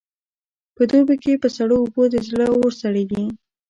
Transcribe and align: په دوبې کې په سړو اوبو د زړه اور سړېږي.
په 0.75 0.81
دوبې 0.89 1.15
کې 1.23 1.33
په 1.43 1.47
سړو 1.57 1.75
اوبو 1.81 2.03
د 2.13 2.15
زړه 2.29 2.47
اور 2.57 2.71
سړېږي. 2.81 3.25